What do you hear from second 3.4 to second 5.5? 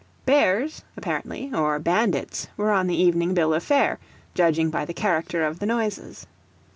of fare, judging by the character